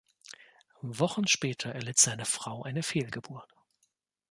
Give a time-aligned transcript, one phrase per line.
[0.81, 3.53] Wochen später erlitt seine Frau eine Fehlgeburt.